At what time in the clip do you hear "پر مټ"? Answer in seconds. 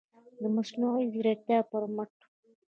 1.69-2.11